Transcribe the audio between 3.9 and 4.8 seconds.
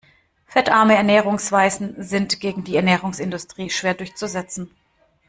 durchzusetzen.